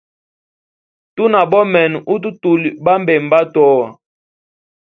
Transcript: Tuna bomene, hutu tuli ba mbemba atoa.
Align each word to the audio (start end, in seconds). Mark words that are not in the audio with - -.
Tuna 1.15 1.41
bomene, 1.51 1.97
hutu 2.09 2.29
tuli 2.41 2.69
ba 2.83 2.93
mbemba 3.01 3.37
atoa. 3.43 3.85